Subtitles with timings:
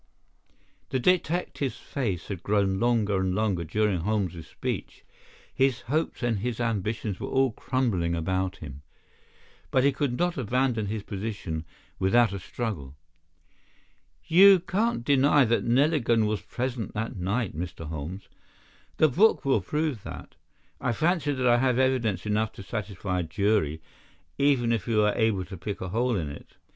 [0.89, 5.03] The detective's face had grown longer and longer during Holmes's speech.
[5.53, 8.81] His hopes and his ambitions were all crumbling about him.
[9.69, 11.65] But he would not abandon his position
[11.99, 12.95] without a struggle.
[14.25, 17.85] "You can't deny that Neligan was present that night, Mr.
[17.85, 18.27] Holmes.
[18.97, 20.33] The book will prove that.
[20.79, 23.83] I fancy that I have evidence enough to satisfy a jury,
[24.39, 26.55] even if you are able to pick a hole in it.